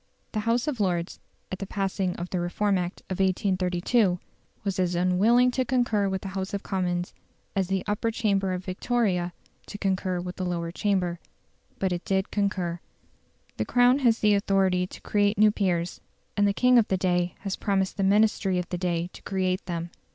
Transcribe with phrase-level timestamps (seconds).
[0.31, 1.19] The House of Lords,
[1.51, 4.17] at the passing of the Reform Act of 1832,
[4.63, 7.13] was as unwilling to concur with the House of Commons
[7.55, 9.31] as the Upper Chamber at Victoria
[9.67, 11.19] to concur with the Lower Chamber.
[11.77, 12.79] But it did concur.
[13.57, 16.01] The Crown has the authority to create new peers;
[16.35, 19.63] and the king of the day had promised the Ministry of the day to create
[19.67, 19.91] them.